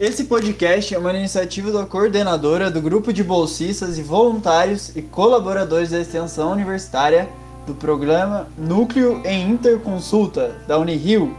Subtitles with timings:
[0.00, 5.90] Esse podcast é uma iniciativa da coordenadora do grupo de bolsistas e voluntários e colaboradores
[5.90, 7.28] da extensão universitária
[7.66, 11.36] do programa Núcleo em Interconsulta da Unirio.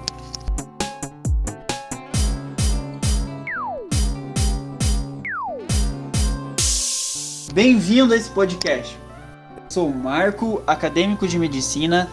[7.54, 9.00] Bem-vindo a esse podcast.
[9.70, 12.10] Sou o Marco, acadêmico de medicina.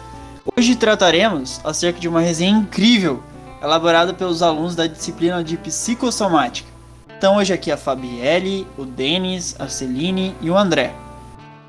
[0.55, 3.21] Hoje trataremos acerca de uma resenha incrível
[3.61, 6.69] elaborada pelos alunos da disciplina de psicossomática.
[7.17, 10.93] Então hoje aqui a Fabielle, o Denis, a Celine e o André.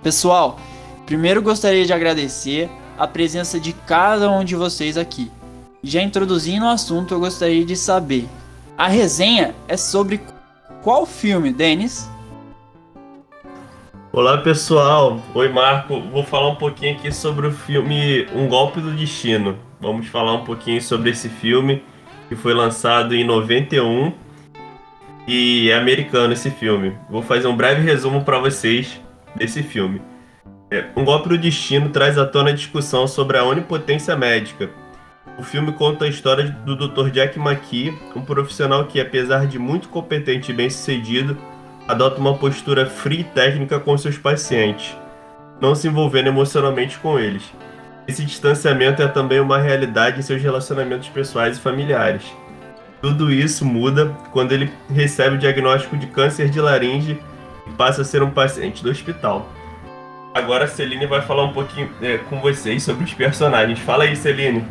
[0.03, 0.59] Pessoal,
[1.07, 5.31] primeiro gostaria de agradecer a presença de cada um de vocês aqui.
[5.83, 8.29] Já introduzindo o assunto, eu gostaria de saber:
[8.77, 10.21] a resenha é sobre
[10.83, 12.11] qual filme, Denis?
[14.13, 18.91] Olá pessoal, oi Marco, vou falar um pouquinho aqui sobre o filme Um Golpe do
[18.91, 19.68] Destino.
[19.81, 21.83] Vamos falar um pouquinho sobre esse filme
[22.29, 24.13] que foi lançado em 91
[25.27, 26.97] e é americano esse filme.
[27.09, 29.01] Vou fazer um breve resumo para vocês
[29.37, 30.03] desse filme.
[30.71, 34.69] É, um Golpe do Destino traz à tona a discussão sobre a onipotência médica.
[35.39, 37.11] O filme conta a história do Dr.
[37.11, 41.39] Jack McKee, um profissional que, apesar de muito competente e bem-sucedido,
[41.87, 44.97] adota uma postura fria e técnica com seus pacientes,
[45.61, 47.51] não se envolvendo emocionalmente com eles.
[48.09, 52.25] Esse distanciamento é também uma realidade em seus relacionamentos pessoais e familiares.
[53.03, 57.21] Tudo isso muda quando ele recebe o diagnóstico de câncer de laringe
[57.67, 59.47] e passa a ser um paciente do hospital.
[60.35, 63.79] Agora a Celine vai falar um pouquinho é, com vocês sobre os personagens.
[63.79, 64.65] Fala aí, Celine.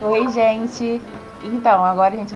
[0.00, 1.02] Oi, gente.
[1.42, 2.34] Então, agora a gente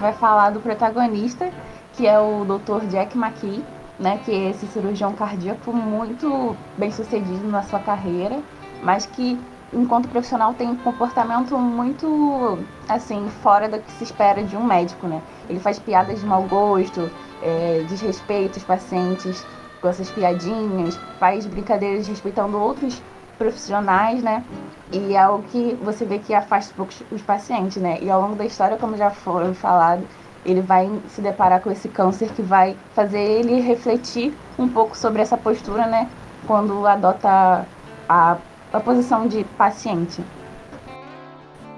[0.00, 1.50] vai falar do protagonista,
[1.92, 2.86] que é o Dr.
[2.86, 3.62] Jack McKee,
[3.98, 8.42] né, que é esse cirurgião cardíaco muito bem sucedido na sua carreira,
[8.82, 9.38] mas que
[9.72, 15.06] enquanto profissional tem um comportamento muito assim fora do que se espera de um médico,
[15.06, 15.22] né?
[15.48, 17.10] Ele faz piadas de mau gosto,
[17.42, 19.44] é, desrespeita os pacientes
[19.80, 23.02] com essas piadinhas, faz brincadeiras respeitando outros
[23.38, 24.44] profissionais, né?
[24.92, 27.98] E é o que você vê que afasta um pouco os pacientes, né?
[28.00, 30.06] E ao longo da história, como já foi falado,
[30.44, 35.22] ele vai se deparar com esse câncer que vai fazer ele refletir um pouco sobre
[35.22, 36.08] essa postura, né?
[36.46, 37.66] Quando adota
[38.08, 38.36] a,
[38.72, 40.22] a posição de paciente.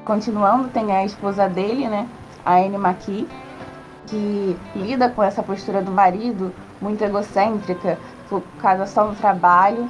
[0.05, 2.09] Continuando, tem a esposa dele, né?
[2.45, 3.29] A Anne McKee,
[4.07, 7.99] que lida com essa postura do marido, muito egocêntrica,
[8.29, 9.89] focada só no trabalho.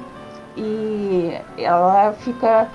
[0.57, 2.69] E ela fica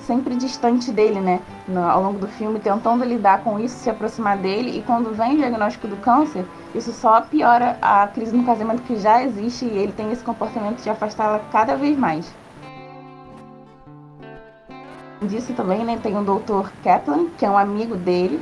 [0.00, 1.40] sempre distante dele, né?
[1.68, 4.78] No, ao longo do filme, tentando lidar com isso, se aproximar dele.
[4.78, 6.44] E quando vem o diagnóstico do câncer,
[6.74, 10.82] isso só piora a crise no casamento que já existe e ele tem esse comportamento
[10.82, 12.32] de afastá-la cada vez mais.
[15.22, 16.70] Disso também, né, tem o Dr.
[16.82, 18.40] Kaplan, que é um amigo dele,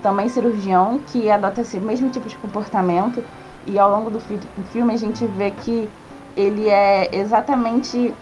[0.00, 3.24] também cirurgião, que adota esse mesmo tipo de comportamento.
[3.66, 5.88] E ao longo do, fi do filme a gente vê que
[6.36, 8.14] ele é exatamente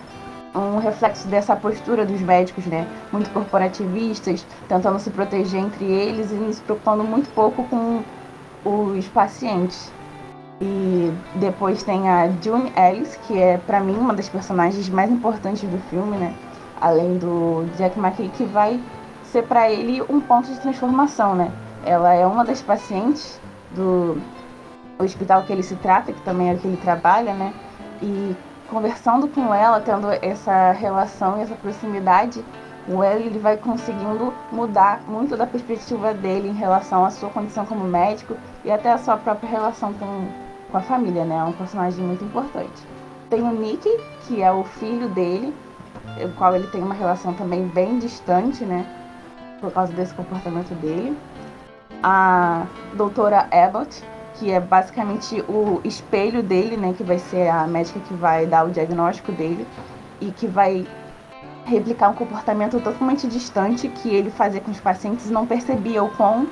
[0.54, 2.86] um reflexo dessa postura dos médicos, né?
[3.12, 8.02] Muito corporativistas, tentando se proteger entre eles e se preocupando muito pouco com
[8.64, 9.92] os pacientes.
[10.60, 15.68] E depois tem a June Ellis, que é para mim uma das personagens mais importantes
[15.68, 16.34] do filme, né?
[16.80, 18.80] Além do Jack McKee, que vai
[19.24, 21.52] ser para ele um ponto de transformação, né?
[21.84, 23.40] Ela é uma das pacientes
[23.74, 24.20] do
[24.98, 27.52] hospital que ele se trata, que também é o que ele trabalha, né?
[28.02, 28.34] E
[28.68, 32.44] conversando com ela, tendo essa relação e essa proximidade,
[32.88, 37.66] o L ele vai conseguindo mudar muito da perspectiva dele em relação à sua condição
[37.66, 40.28] como médico e até a sua própria relação com,
[40.70, 41.36] com a família, né?
[41.36, 42.82] É um personagem muito importante.
[43.28, 43.88] Tem o Nick,
[44.26, 45.54] que é o filho dele,
[46.24, 48.86] o qual ele tem uma relação também bem distante, né?
[49.60, 51.16] Por causa desse comportamento dele.
[52.02, 54.02] A doutora Abbott,
[54.38, 58.64] que é basicamente o espelho dele, né, que vai ser a médica que vai dar
[58.64, 59.66] o diagnóstico dele
[60.20, 60.86] e que vai
[61.64, 66.10] replicar um comportamento totalmente distante que ele fazia com os pacientes e não percebia o
[66.10, 66.48] quão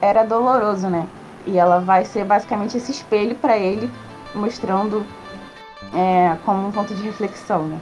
[0.00, 1.06] era doloroso, né?
[1.46, 3.90] E ela vai ser basicamente esse espelho para ele,
[4.34, 5.06] mostrando
[5.94, 7.80] é, como um ponto de reflexão, né?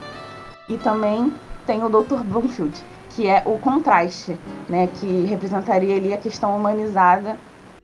[0.68, 1.32] E também
[1.66, 2.22] tem o Dr.
[2.24, 2.78] Bloomfield,
[3.10, 4.38] que é o contraste,
[4.68, 4.88] né?
[4.94, 7.36] Que representaria ali a questão humanizada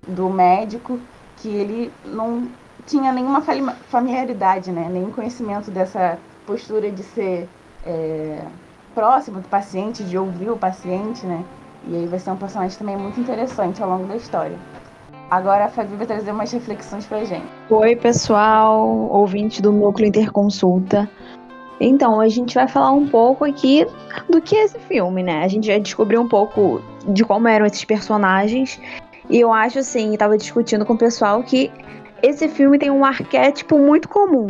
[0.06, 0.98] do médico
[1.40, 2.48] que ele não
[2.86, 3.42] tinha nenhuma
[3.88, 4.88] familiaridade, né?
[4.90, 7.48] nenhum conhecimento dessa postura de ser
[7.86, 8.42] é,
[8.94, 11.44] próximo do paciente, de ouvir o paciente, né?
[11.86, 14.56] E aí vai ser um personagem também muito interessante ao longo da história.
[15.30, 17.46] Agora a Fabi vai trazer umas reflexões pra gente.
[17.70, 21.08] Oi, pessoal, ouvinte do Núcleo Interconsulta.
[21.80, 23.86] Então, a gente vai falar um pouco aqui
[24.28, 25.42] do que é esse filme, né?
[25.42, 28.78] A gente já descobriu um pouco de como eram esses personagens
[29.30, 31.70] E eu acho assim, tava discutindo com o pessoal que
[32.22, 34.48] esse filme tem um arquétipo muito comum.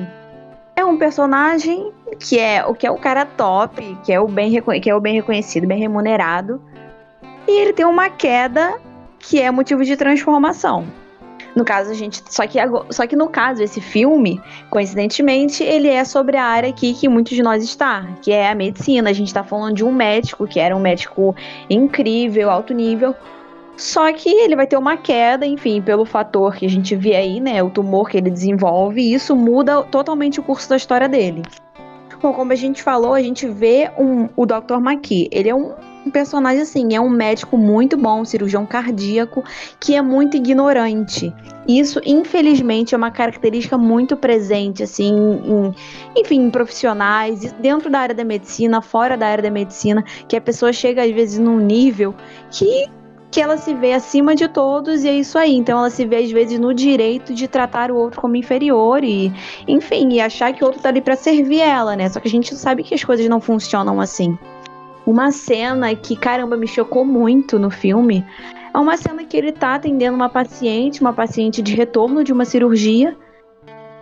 [0.75, 4.51] É um personagem que é o que é o cara top, que é o bem,
[4.81, 6.61] que é o bem reconhecido, bem remunerado,
[7.47, 8.79] e ele tem uma queda
[9.19, 10.87] que é motivo de transformação.
[11.55, 12.23] No caso, a gente.
[12.29, 12.59] Só que,
[12.91, 14.41] só que no caso, esse filme,
[14.71, 18.55] coincidentemente, ele é sobre a área aqui que muitos de nós está, que é a
[18.55, 19.11] medicina.
[19.11, 21.35] A gente está falando de um médico que era um médico
[21.69, 23.15] incrível, alto nível.
[23.81, 27.41] Só que ele vai ter uma queda, enfim, pelo fator que a gente vê aí,
[27.41, 27.63] né?
[27.63, 31.43] O tumor que ele desenvolve, e isso muda totalmente o curso da história dele.
[32.21, 34.77] Bom, como a gente falou, a gente vê um, o Dr.
[34.79, 35.31] McKee.
[35.33, 35.73] Ele é um
[36.05, 39.45] um personagem assim, é um médico muito bom, um cirurgião cardíaco,
[39.79, 41.33] que é muito ignorante.
[41.69, 45.75] Isso, infelizmente, é uma característica muito presente, assim, em,
[46.17, 50.41] enfim, em profissionais, dentro da área da medicina, fora da área da medicina, que a
[50.41, 52.15] pessoa chega às vezes num nível
[52.51, 52.89] que
[53.31, 55.55] que ela se vê acima de todos e é isso aí.
[55.55, 59.33] Então ela se vê às vezes no direito de tratar o outro como inferior e,
[59.69, 62.09] enfim, e achar que o outro tá ali para servir ela, né?
[62.09, 64.37] Só que a gente sabe que as coisas não funcionam assim.
[65.07, 68.25] Uma cena que, caramba, me chocou muito no filme
[68.73, 72.45] é uma cena que ele tá atendendo uma paciente, uma paciente de retorno de uma
[72.45, 73.17] cirurgia.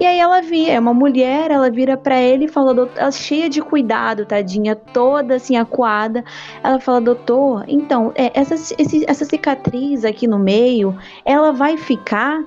[0.01, 3.49] E aí ela via, é uma mulher, ela vira para ele e fala, ela cheia
[3.49, 6.25] de cuidado, tadinha, toda assim acuada.
[6.63, 12.45] Ela fala, doutor, então, é, essa, esse, essa cicatriz aqui no meio, ela vai ficar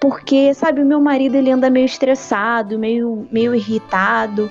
[0.00, 4.50] porque, sabe, o meu marido ele anda meio estressado, meio, meio irritado.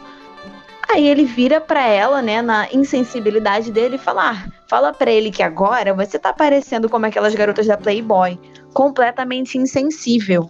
[0.89, 5.31] Aí ele vira para ela, né, na insensibilidade dele e fala: ah, fala para ele
[5.31, 8.39] que agora você tá parecendo como aquelas garotas da Playboy,
[8.73, 10.49] completamente insensível.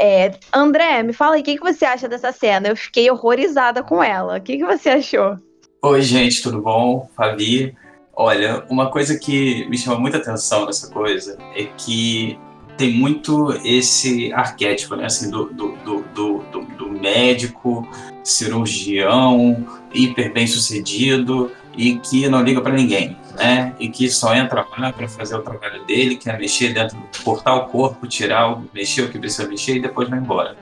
[0.00, 2.68] É, André, me fala aí, o que, que você acha dessa cena?
[2.68, 4.38] Eu fiquei horrorizada com ela.
[4.38, 5.38] O que, que você achou?
[5.82, 7.08] Oi, gente, tudo bom?
[7.16, 7.74] Fabi.
[8.14, 12.38] Olha, uma coisa que me chama muita atenção nessa coisa é que
[12.76, 15.06] tem muito esse arquétipo, né?
[15.06, 17.88] Assim, do, do, do, do, do médico,
[18.22, 23.74] cirurgião, hiper bem sucedido e que não liga para ninguém, né?
[23.78, 27.54] E que só entra lá para fazer o trabalho dele, que é mexer dentro, cortar
[27.54, 30.56] o corpo, tirar, mexer o que precisa mexer e depois vai embora.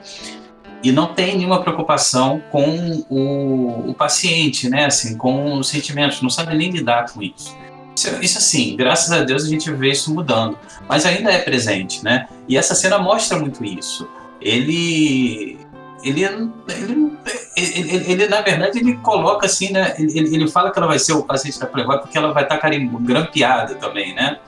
[0.83, 4.85] E não tem nenhuma preocupação com o, o paciente, né?
[4.85, 7.57] Assim, com os sentimentos, não sabe nem lidar com isso.
[7.95, 10.57] Isso, isso assim, graças a Deus a gente vê isso mudando,
[10.87, 12.27] mas ainda é presente, né?
[12.47, 14.07] E essa cena mostra muito isso.
[14.39, 15.57] Ele
[16.03, 17.17] ele, ele,
[17.55, 19.95] ele, ele, na verdade, ele coloca assim, né?
[19.97, 22.57] Ele, ele fala que ela vai ser o paciente da Playboy porque ela vai estar
[22.57, 24.39] tá grampeada também, né?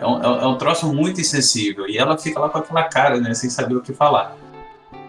[0.00, 1.88] É um, é um troço muito insensível.
[1.88, 3.34] E ela fica lá com aquela cara, né?
[3.34, 4.36] Sem saber o que falar.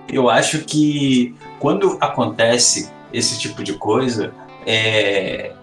[0.08, 4.34] Eu acho que quando acontece esse tipo de coisa,
[4.66, 5.54] é,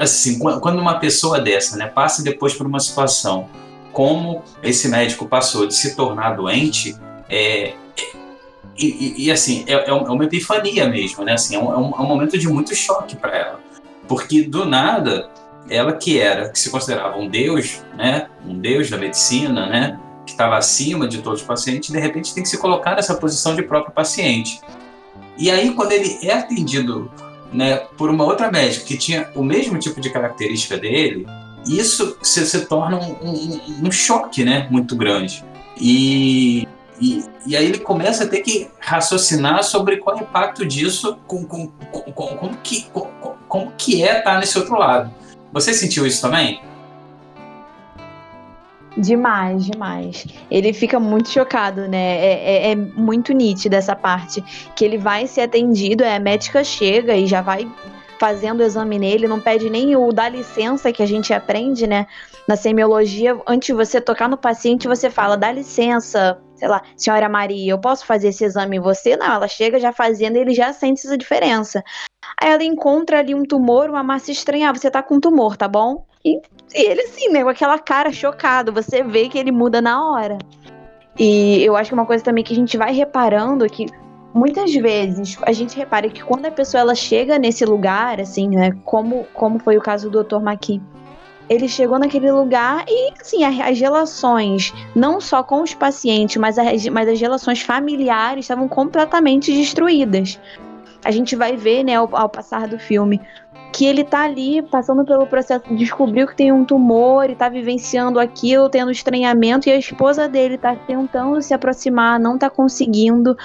[0.00, 3.48] assim, quando uma pessoa dessa né, passa depois por uma situação
[3.92, 6.96] como esse médico passou de se tornar doente,
[7.28, 7.74] é,
[8.78, 11.34] e, e, e, assim, é, é, uma epifania mesmo, né?
[11.34, 13.60] Assim, é, um, é um é momento de muito choque para ela.
[14.08, 15.30] Porque do nada,
[15.68, 18.28] ela que era, que se considerava um deus, né?
[18.46, 20.00] Um deus da medicina, né?
[20.24, 23.54] Que estava acima de todos os pacientes, de repente tem que se colocar nessa posição
[23.54, 24.60] de próprio paciente.
[25.36, 27.10] E aí, quando ele é atendido
[27.52, 31.26] né, por uma outra médica que tinha o mesmo tipo de característica dele,
[31.66, 35.44] isso se, se torna um, um, um, choque né, muito grande.
[35.80, 36.66] E,
[37.02, 41.18] e, e, aí ele começa a ter que raciocinar sobre qual é o impacto disso,
[41.26, 43.10] com, com, com, com como, que, com,
[43.48, 45.12] como que é estar nesse outro lado.
[45.52, 46.62] Você sentiu isso também?
[48.96, 50.26] Demais, demais.
[50.48, 52.18] Ele fica muito chocado, né?
[52.18, 54.40] É, é, é, muito nítido essa parte.
[54.76, 57.68] Que ele vai ser atendido, é, a médica chega e já vai
[58.20, 62.06] fazendo o exame nele, não pede nem o dá licença que a gente aprende, né?
[62.46, 67.28] Na semiologia, antes de você tocar no paciente, você fala, dá licença, sei lá, senhora
[67.28, 69.16] Maria, eu posso fazer esse exame em você?
[69.16, 71.82] Não, ela chega já fazendo ele já sente essa diferença.
[72.40, 75.66] Aí ela encontra ali um tumor, uma massa estranha, ah, você tá com tumor, tá
[75.66, 76.06] bom?
[76.24, 76.40] E, e
[76.88, 80.38] ele sim, né, com aquela cara chocado, você vê que ele muda na hora.
[81.18, 83.86] E eu acho que uma coisa também que a gente vai reparando é que
[84.32, 88.70] muitas vezes a gente repara que quando a pessoa ela chega nesse lugar, assim, né,
[88.84, 90.38] como, como foi o caso do Dr.
[90.38, 90.80] Maqui,
[91.52, 96.86] ele chegou naquele lugar e, assim, as relações, não só com os pacientes, mas as,
[96.88, 100.40] mas as relações familiares estavam completamente destruídas.
[101.04, 103.20] A gente vai ver, né, ao, ao passar do filme,
[103.72, 108.20] que ele tá ali passando pelo processo, descobriu que tem um tumor e tá vivenciando
[108.20, 113.36] aquilo, tendo estranhamento, e a esposa dele tá tentando se aproximar, não tá conseguindo.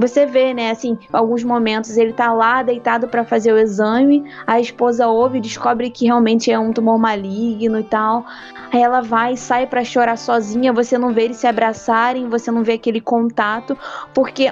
[0.00, 4.58] Você vê, né, assim, alguns momentos ele tá lá deitado para fazer o exame, a
[4.58, 8.24] esposa ouve e descobre que realmente é um tumor maligno e tal.
[8.72, 12.64] Aí ela vai sai para chorar sozinha, você não vê eles se abraçarem, você não
[12.64, 13.76] vê aquele contato,
[14.14, 14.50] porque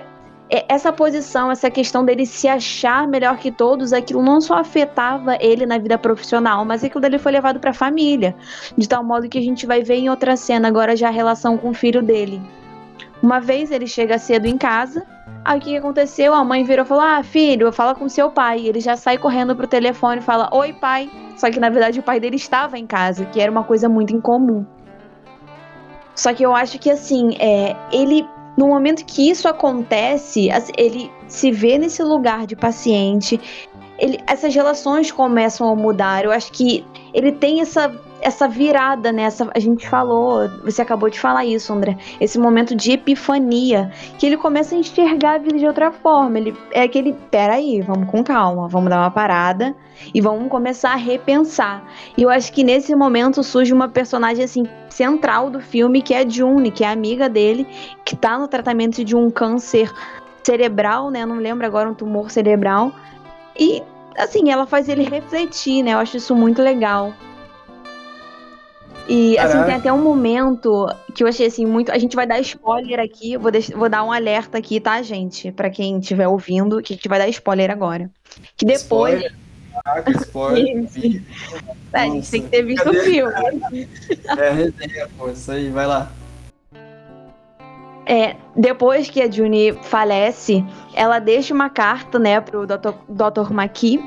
[0.50, 5.38] é, essa posição, essa questão dele se achar melhor que todos, aquilo não só afetava
[5.40, 8.36] ele na vida profissional, mas aquilo dele foi levado para a família,
[8.76, 11.56] de tal modo que a gente vai ver em outra cena agora já a relação
[11.56, 12.38] com o filho dele.
[13.22, 15.04] Uma vez ele chega cedo em casa,
[15.44, 16.32] aí o que aconteceu?
[16.32, 18.66] A mãe virou e falou: "Ah, filho, fala com seu pai".
[18.66, 21.10] Ele já sai correndo pro telefone e fala: "Oi, pai".
[21.36, 24.14] Só que na verdade o pai dele estava em casa, que era uma coisa muito
[24.14, 24.64] incomum.
[26.14, 31.52] Só que eu acho que assim, é, ele no momento que isso acontece, ele se
[31.52, 33.40] vê nesse lugar de paciente,
[33.96, 36.24] ele, essas relações começam a mudar.
[36.24, 36.84] Eu acho que
[37.14, 37.88] ele tem essa
[38.20, 39.22] essa virada, né?
[39.22, 41.96] Essa, a gente falou, você acabou de falar isso, André.
[42.20, 46.38] Esse momento de epifania, que ele começa a enxergar a vida de outra forma.
[46.38, 49.74] Ele é aquele, peraí, vamos com calma, vamos dar uma parada
[50.12, 51.84] e vamos começar a repensar.
[52.16, 56.20] E eu acho que nesse momento surge uma personagem assim central do filme, que é
[56.20, 57.66] a June, que é amiga dele,
[58.04, 59.92] que tá no tratamento de um câncer
[60.42, 61.24] cerebral, né?
[61.24, 62.92] Não lembro agora um tumor cerebral.
[63.58, 63.82] E
[64.16, 65.92] assim, ela faz ele refletir, né?
[65.92, 67.12] Eu acho isso muito legal.
[69.08, 71.90] E assim, tem até um momento que eu achei assim muito.
[71.90, 75.50] A gente vai dar spoiler aqui, vou, vou dar um alerta aqui, tá, gente?
[75.50, 78.10] Para quem estiver ouvindo, que a gente vai dar spoiler agora.
[78.54, 79.14] Que depois.
[79.14, 79.32] Spoiler.
[79.82, 80.86] Caraca, spoiler.
[81.92, 82.98] é, a gente tem que ter visto Cadê?
[82.98, 83.88] o filme.
[84.36, 86.12] É, resenha, pô, isso aí, vai lá.
[88.04, 92.92] É, depois que a Juni falece, ela deixa uma carta, né, pro Dr.
[93.08, 93.52] Dr.
[93.52, 94.02] Maki,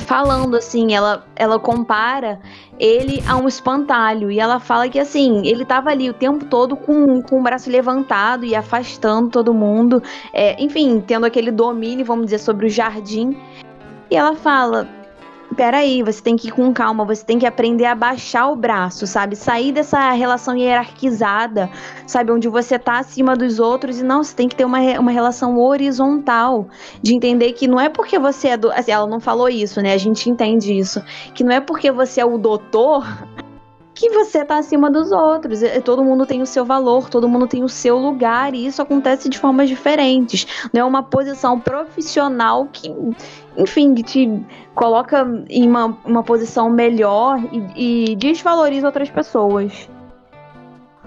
[0.00, 2.40] falando assim, ela, ela compara
[2.78, 6.76] ele a um espantalho e ela fala que assim, ele tava ali o tempo todo
[6.76, 12.26] com, com o braço levantado e afastando todo mundo, é, enfim, tendo aquele domínio, vamos
[12.26, 13.36] dizer, sobre o jardim.
[14.10, 14.88] E ela fala:
[15.58, 19.08] peraí, você tem que ir com calma, você tem que aprender a baixar o braço,
[19.08, 19.34] sabe?
[19.34, 21.68] Sair dessa relação hierarquizada,
[22.06, 22.30] sabe?
[22.30, 25.58] Onde você tá acima dos outros e não, você tem que ter uma, uma relação
[25.58, 26.68] horizontal,
[27.02, 28.70] de entender que não é porque você é do.
[28.70, 29.94] Assim, ela não falou isso, né?
[29.94, 31.02] A gente entende isso.
[31.34, 33.04] Que não é porque você é o doutor
[33.98, 35.60] que você tá acima dos outros.
[35.84, 39.28] Todo mundo tem o seu valor, todo mundo tem o seu lugar, e isso acontece
[39.28, 40.46] de formas diferentes.
[40.72, 42.94] Não é uma posição profissional que,
[43.56, 47.40] enfim, que te coloca em uma, uma posição melhor
[47.74, 49.88] e, e desvaloriza outras pessoas.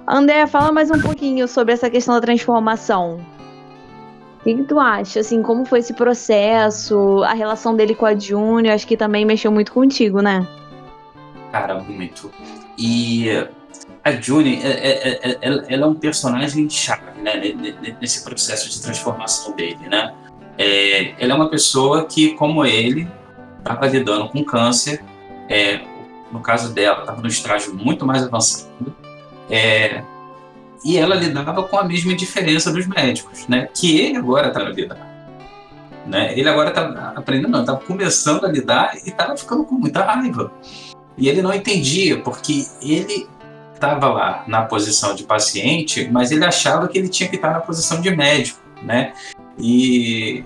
[0.06, 3.20] André, fala mais um pouquinho sobre essa questão da transformação.
[4.42, 5.22] O que, tu acha?
[5.22, 7.24] Assim, como foi esse processo?
[7.24, 10.46] A relação dele com a Junior, acho que também mexeu muito contigo, né?
[11.54, 12.30] Cara, muito.
[12.78, 13.30] E
[14.04, 17.34] a Juni, é, é, é, ela é um personagem chave né,
[18.00, 20.14] nesse processo de transformação dele, né?
[21.18, 23.08] Ela é uma pessoa que, como ele,
[23.60, 25.04] estava lidando com câncer.
[25.50, 25.82] É,
[26.32, 28.96] no caso dela, estava no estágio muito mais avançado.
[29.50, 30.04] É,
[30.84, 33.70] e ela lidava com a mesma indiferença dos médicos, né?
[33.74, 35.12] Que ele agora estava lidando.
[36.06, 36.38] Né?
[36.38, 40.52] Ele agora está aprendendo, não, estava começando a lidar e estava ficando com muita raiva.
[41.22, 43.28] E ele não entendia, porque ele
[43.76, 47.60] estava lá na posição de paciente, mas ele achava que ele tinha que estar na
[47.60, 49.14] posição de médico, né?
[49.60, 50.44] E,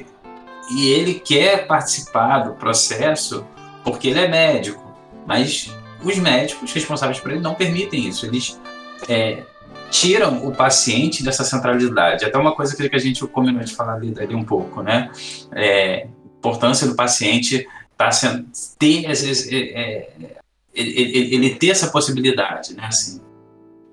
[0.69, 3.45] e ele quer participar do processo
[3.85, 4.83] porque ele é médico,
[5.25, 8.25] mas os médicos responsáveis por ele não permitem isso.
[8.25, 8.59] Eles
[9.07, 9.43] é,
[9.89, 12.25] tiram o paciente dessa centralidade.
[12.25, 15.09] Até uma coisa que a gente combinou de falar ali, ali um pouco, né?
[15.53, 17.65] É, importância do paciente
[17.97, 18.45] tá sendo,
[18.77, 20.35] ter é, é
[20.75, 22.85] ele, ele, ter essa possibilidade, né?
[22.87, 23.21] Assim,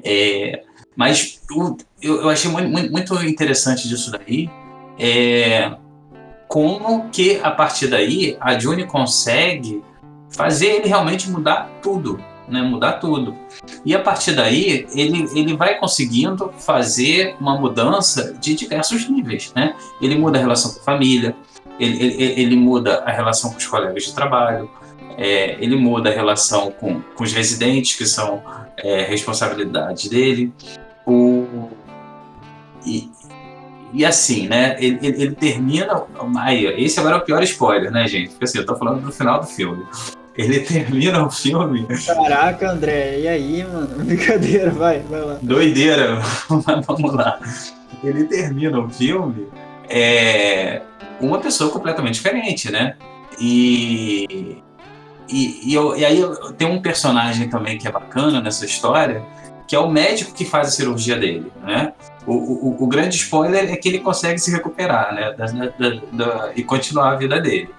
[0.04, 0.62] é,
[0.96, 1.76] mas eu,
[2.20, 4.50] eu achei muito, muito interessante disso daí,
[4.98, 5.74] é,
[6.48, 9.82] como que a partir daí a Juni consegue
[10.30, 12.60] fazer ele realmente mudar tudo, né?
[12.62, 13.36] Mudar tudo.
[13.84, 19.74] E a partir daí ele, ele vai conseguindo fazer uma mudança de diversos níveis, né?
[20.00, 21.34] Ele muda a relação com a família,
[21.78, 24.70] ele, ele, ele muda a relação com os colegas de trabalho,
[25.18, 28.42] é, ele muda a relação com, com os residentes, que são
[28.76, 30.52] é, responsabilidade dele.
[31.06, 31.68] O,
[32.84, 33.10] e,
[33.92, 34.76] e assim, né?
[34.78, 36.04] Ele, ele, ele, termina.
[36.38, 38.30] Aí, esse agora é o pior spoiler, né, gente?
[38.30, 39.84] Porque assim, eu tô falando do final do filme.
[40.36, 41.86] Ele termina o filme.
[42.06, 43.88] Caraca, André, e aí, mano?
[44.04, 45.38] Brincadeira, vai, vai lá.
[45.42, 47.38] Doideira, vamos lá.
[48.02, 49.46] Ele termina o filme
[49.92, 50.80] é
[51.20, 52.96] uma pessoa completamente diferente, né?
[53.38, 54.56] E
[55.32, 56.22] e, e, eu, e aí
[56.58, 59.24] tem um personagem também que é bacana nessa história,
[59.66, 61.94] que é o médico que faz a cirurgia dele, né?
[62.26, 65.32] O, o, o grande spoiler é que ele consegue se recuperar, né?
[65.32, 67.70] Da, da, da, e continuar a vida dele,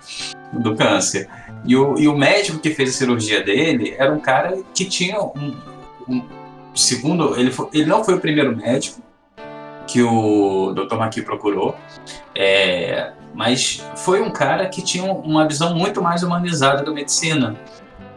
[0.51, 1.29] do câncer.
[1.63, 5.21] E o, e o médico que fez a cirurgia dele era um cara que tinha
[5.21, 5.55] um,
[6.09, 6.23] um
[6.75, 9.01] segundo, ele, foi, ele não foi o primeiro médico
[9.87, 10.95] que o Dr.
[10.95, 11.75] Maqui procurou,
[12.35, 17.55] é, mas foi um cara que tinha uma visão muito mais humanizada da medicina.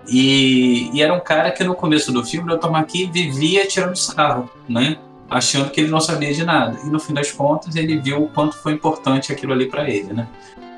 [0.09, 2.71] E, e, era um cara que no começo do filme, o Dr.
[2.71, 4.99] Maqui vivia tirando sarro, né?
[5.29, 6.79] achando que ele não sabia de nada.
[6.85, 10.13] E no fim das contas, ele viu o quanto foi importante aquilo ali para ele.
[10.13, 10.27] Né?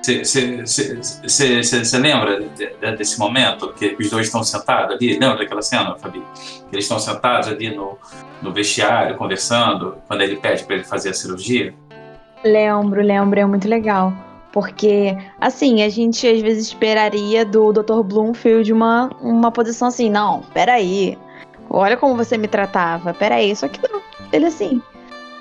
[0.02, 5.18] Você lembra de, de, desse momento que os dois estão sentados ali?
[5.18, 6.22] Lembra daquela cena, Fabi?
[6.72, 7.98] Eles estão sentados ali no,
[8.40, 11.74] no vestiário, conversando, quando ele pede para ele fazer a cirurgia?
[12.44, 14.12] Lembro, lembro, é muito legal.
[14.52, 18.02] Porque, assim, a gente às vezes esperaria do Dr.
[18.02, 21.18] Bloomfield uma, uma posição assim, não, peraí,
[21.68, 24.00] olha como você me tratava, peraí, só que não,
[24.32, 24.80] ele assim,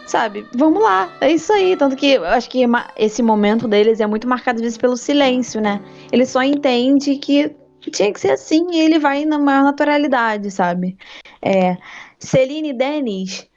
[0.05, 1.75] sabe, vamos lá, é isso aí.
[1.75, 2.63] Tanto que eu acho que
[2.97, 5.81] esse momento deles é muito marcado às vezes pelo silêncio, né?
[6.11, 7.55] Ele só entende que
[7.91, 10.97] tinha que ser assim e ele vai na maior naturalidade, sabe?
[11.41, 11.77] É,
[12.19, 13.47] Celine e Denis,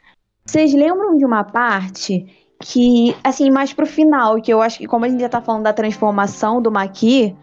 [0.44, 2.26] vocês lembram de uma parte
[2.60, 5.62] que, assim, mais pro final, que eu acho que como a gente já tá falando
[5.62, 7.36] da transformação do Maqui,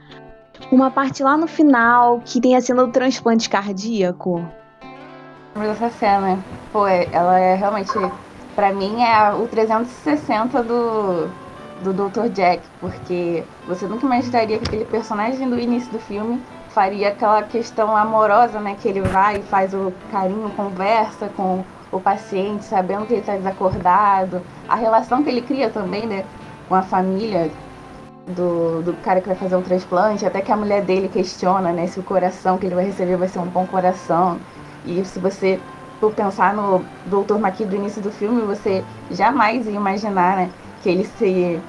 [0.71, 4.45] uma parte lá no final que tem a cena do transplante cardíaco.
[5.55, 6.37] Essa cena,
[6.71, 7.91] pô, é, ela é realmente
[8.55, 11.27] para mim é o 360 do,
[11.83, 12.29] do Dr.
[12.29, 17.95] Jack, porque você nunca imaginaria que aquele personagem do início do filme faria aquela questão
[17.97, 18.75] amorosa, né?
[18.79, 23.35] Que ele vai e faz o carinho, conversa com o paciente, sabendo que ele está
[23.35, 24.41] desacordado.
[24.67, 26.25] A relação que ele cria também, né?
[26.67, 27.49] Com a família
[28.27, 31.87] do, do cara que vai fazer um transplante, até que a mulher dele questiona, né?
[31.87, 34.39] Se o coração que ele vai receber vai ser um bom coração.
[34.85, 35.59] E se você
[35.99, 37.39] por pensar no Dr.
[37.39, 40.49] Maqui do início do filme, você jamais ia imaginar né,
[40.81, 41.59] que ele se,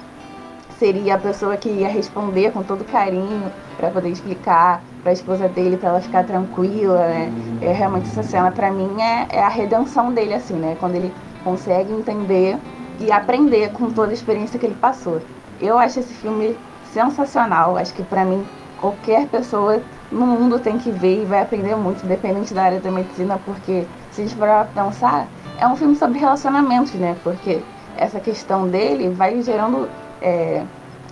[0.77, 5.47] seria a pessoa que ia responder com todo carinho para poder explicar para a esposa
[5.47, 6.99] dele, para ela ficar tranquila.
[6.99, 7.31] Né?
[7.61, 10.75] É realmente essa cena, para mim, é, é a redenção dele, assim, né?
[10.79, 11.13] Quando ele
[11.43, 12.57] consegue entender
[12.99, 15.21] e aprender com toda a experiência que ele passou.
[15.61, 16.57] Eu acho esse filme
[16.91, 17.77] sensacional.
[17.77, 18.45] Acho que para mim
[18.79, 19.81] qualquer pessoa
[20.11, 23.85] no mundo tem que ver e vai aprender muito, independente da área da medicina, porque
[24.11, 25.27] se a gente for pensar,
[25.59, 27.15] é um filme sobre relacionamentos, né?
[27.23, 27.61] Porque
[27.97, 29.89] essa questão dele vai gerando
[30.21, 30.63] é,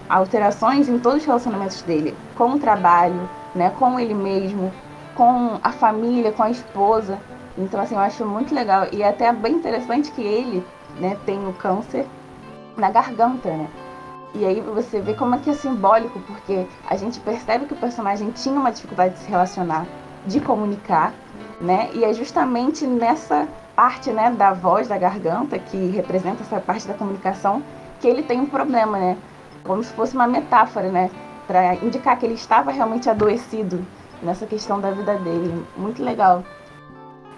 [0.10, 3.72] alterações em todos os relacionamentos dele, com o trabalho, né?
[3.78, 4.72] Com ele mesmo,
[5.16, 7.20] com a família, com a esposa.
[7.58, 8.88] Então, assim, eu acho muito legal.
[8.92, 10.66] E é até bem interessante que ele
[11.00, 12.06] né, tem o câncer
[12.78, 13.68] na garganta, né?
[14.36, 17.78] E aí você vê como é que é simbólico, porque a gente percebe que o
[17.78, 19.86] personagem tinha uma dificuldade de se relacionar,
[20.28, 21.14] de comunicar,
[21.60, 21.90] né?
[21.94, 26.94] E é justamente nessa parte, né, da voz, da garganta, que representa essa parte da
[26.94, 27.64] comunicação,
[28.00, 29.18] que ele tem um problema, né?
[29.64, 31.10] Como se fosse uma metáfora, né?
[31.48, 33.86] Para indicar que ele estava realmente adoecido
[34.22, 35.64] nessa questão da vida dele.
[35.78, 36.44] Muito legal.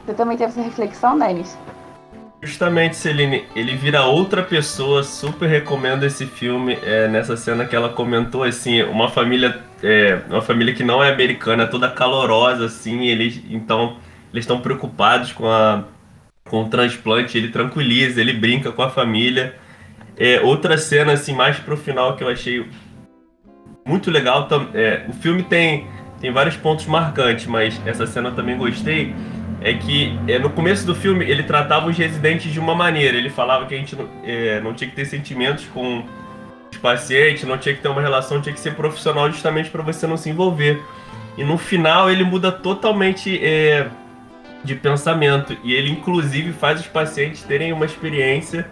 [0.06, 1.58] Você também teve essa reflexão, Denis?
[2.42, 5.04] Justamente, Celine, ele vira outra pessoa.
[5.04, 6.78] Super recomendo esse filme.
[6.84, 11.12] É, nessa cena que ela comentou, assim, uma família, é, uma família que não é
[11.12, 13.08] americana, toda calorosa, assim.
[13.08, 13.98] Eles, então,
[14.34, 15.84] eles estão preocupados com a
[16.50, 17.38] com o transplante.
[17.38, 19.56] Ele tranquiliza, ele brinca com a família.
[20.18, 22.66] É, outra cena, assim, mais pro final que eu achei
[23.90, 24.48] muito legal.
[24.74, 25.88] É, o filme tem
[26.22, 29.16] tem vários pontos marcantes, mas essa cena eu também gostei
[29.62, 33.18] é que é, no começo do filme ele tratava os residentes de uma maneira.
[33.18, 36.04] Ele falava que a gente não, é, não tinha que ter sentimentos com
[36.72, 40.06] os pacientes, não tinha que ter uma relação, tinha que ser profissional justamente para você
[40.08, 40.82] não se envolver.
[41.38, 43.88] E no final ele muda totalmente é,
[44.64, 48.68] de pensamento e ele inclusive faz os pacientes terem uma experiência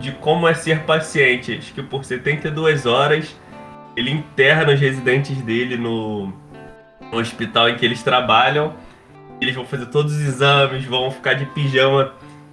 [0.00, 1.56] de como é ser paciente.
[1.58, 3.36] Acho que por 72 horas
[3.96, 6.32] ele interna os residentes dele no,
[7.12, 8.74] no hospital em que eles trabalham
[9.40, 12.12] eles vão fazer todos os exames, vão ficar de pijama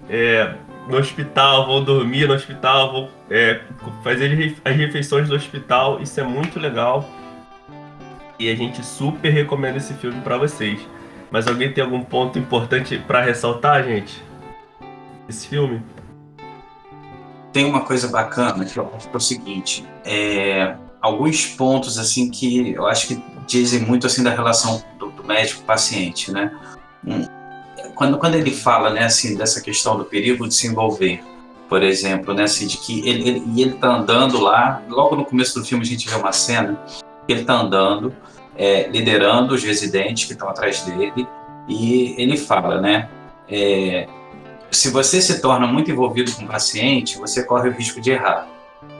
[0.09, 0.55] é,
[0.87, 3.59] no hospital, vão dormir no hospital, vão é,
[4.03, 6.01] fazer as refeições do hospital.
[6.01, 7.07] Isso é muito legal.
[8.39, 10.79] E a gente super recomenda esse filme para vocês.
[11.29, 14.23] Mas alguém tem algum ponto importante para ressaltar, gente?
[15.27, 15.81] Esse filme?
[17.51, 22.29] Tem uma coisa bacana que eu acho que é o seguinte, é, alguns pontos assim
[22.29, 26.51] que eu acho que dizem muito assim da relação do, do médico-paciente, né?
[27.95, 31.23] quando, quando ele fala né, assim, dessa questão do perigo de se envolver,
[31.67, 35.59] por exemplo, né, assim, de que ele, ele, ele tá andando lá, logo no começo
[35.59, 36.79] do filme a gente vê uma cena
[37.27, 38.15] ele está andando,
[38.55, 41.27] é, liderando os residentes que estão atrás dele,
[41.67, 43.09] e ele fala, né,
[43.49, 44.07] é,
[44.71, 48.47] se você se torna muito envolvido com o paciente, você corre o risco de errar.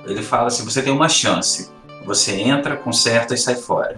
[0.06, 1.72] Ele fala assim: você tem uma chance,
[2.08, 3.96] você entra, conserta e sai fora.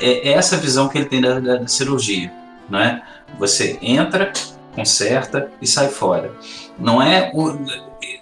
[0.00, 2.30] É, é essa visão que ele tem da, da, da cirurgia,
[2.68, 3.00] não é?
[3.38, 4.32] Você entra,
[4.74, 6.32] conserta e sai fora.
[6.76, 7.56] Não é o,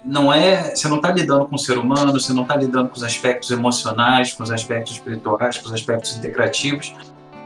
[0.05, 2.95] não é, você não está lidando com o ser humano, você não está lidando com
[2.95, 6.93] os aspectos emocionais, com os aspectos espirituais, com os aspectos integrativos,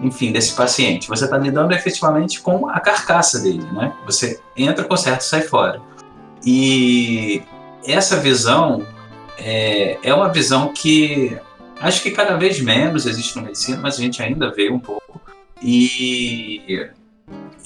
[0.02, 1.08] enfim, desse paciente.
[1.08, 3.93] Você está lidando efetivamente com a carcaça dele, né?
[4.06, 5.82] Você entra, conserta e sai fora.
[6.45, 7.41] E
[7.86, 8.86] essa visão
[9.38, 11.38] é, é uma visão que
[11.80, 15.22] acho que cada vez menos existe na medicina, mas a gente ainda vê um pouco.
[15.62, 16.90] E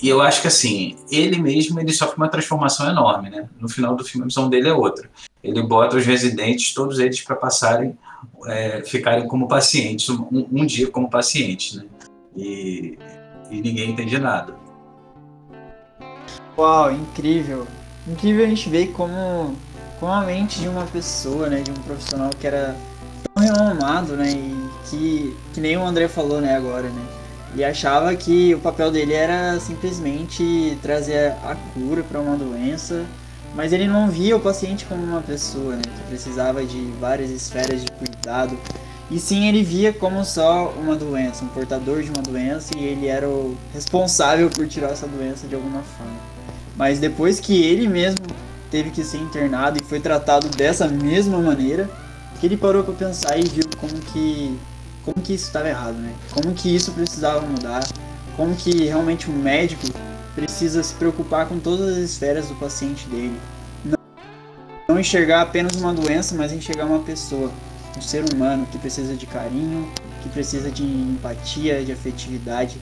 [0.01, 3.47] e eu acho que assim, ele mesmo ele sofre uma transformação enorme, né?
[3.59, 5.07] No final do filme a visão dele é outra.
[5.43, 7.95] Ele bota os residentes, todos eles, para passarem,
[8.47, 11.85] é, ficarem como pacientes, um, um, dia como pacientes, né?
[12.35, 12.97] E,
[13.51, 14.55] e ninguém entende nada.
[16.57, 17.67] Uau, incrível!
[18.07, 19.55] Incrível a gente ver como,
[19.99, 22.75] como a mente de uma pessoa, né, de um profissional que era
[23.41, 27.01] renomado, né, e que, que nem o André falou, né, agora, né,
[27.55, 33.03] e achava que o papel dele era simplesmente trazer a cura para uma doença,
[33.53, 37.83] mas ele não via o paciente como uma pessoa, né, que precisava de várias esferas
[37.83, 38.57] de cuidado.
[39.09, 43.07] E sim, ele via como só uma doença, um portador de uma doença, e ele
[43.07, 46.15] era o responsável por tirar essa doença de alguma forma.
[46.77, 48.21] Mas depois que ele mesmo
[48.71, 51.89] teve que ser internado e foi tratado dessa mesma maneira,
[52.41, 54.57] que ele parou para pensar e viu como que
[55.05, 56.13] como que isso estava errado, né?
[56.31, 57.83] Como que isso precisava mudar,
[58.35, 59.87] como que realmente o médico
[60.35, 63.39] precisa se preocupar com todas as esferas do paciente dele.
[63.85, 63.97] Não,
[64.89, 67.51] não enxergar apenas uma doença, mas enxergar uma pessoa,
[67.97, 69.87] um ser humano que precisa de carinho,
[70.21, 72.79] que precisa de empatia, de afetividade.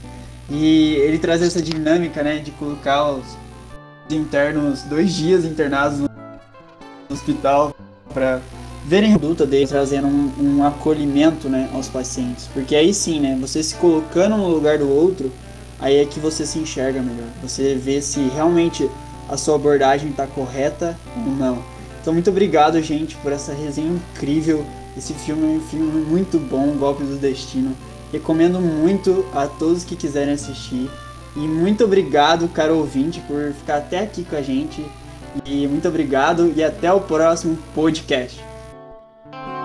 [0.49, 3.25] E ele traz essa dinâmica, né, de colocar os
[4.09, 6.09] internos dois dias internados no
[7.09, 7.75] hospital
[8.13, 8.41] para
[8.89, 12.49] verem a conduta dele trazendo um, um, acolhimento né, aos pacientes.
[12.51, 15.31] Porque aí sim, né, você se colocando no lugar do outro,
[15.79, 17.27] aí é que você se enxerga melhor.
[17.43, 18.89] Você vê se realmente
[19.29, 21.63] a sua abordagem está correta ou não.
[22.01, 24.65] Então muito obrigado, gente, por essa resenha incrível.
[24.97, 27.75] Esse filme é um filme muito bom, Golpe do Destino.
[28.11, 30.89] Recomendo muito a todos que quiserem assistir.
[31.35, 34.83] E muito obrigado, caro ouvinte, por ficar até aqui com a gente.
[35.45, 38.48] E muito obrigado e até o próximo podcast.